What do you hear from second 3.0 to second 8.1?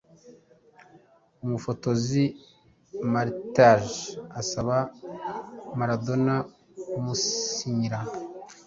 Maartje asaba Maradona kumusinyira